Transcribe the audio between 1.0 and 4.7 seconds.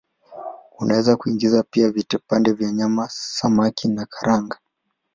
kuingiza pia vipande vya nyama, samaki na karanga.